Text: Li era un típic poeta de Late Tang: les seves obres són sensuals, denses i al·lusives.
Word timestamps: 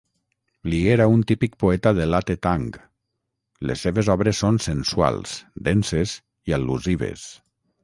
Li 0.73 0.77
era 0.93 1.05
un 1.15 1.19
típic 1.31 1.57
poeta 1.63 1.91
de 1.99 2.07
Late 2.13 2.37
Tang: 2.47 2.65
les 3.71 3.85
seves 3.87 4.11
obres 4.15 4.41
són 4.47 4.59
sensuals, 4.71 5.37
denses 5.71 6.17
i 6.53 6.59
al·lusives. 6.61 7.31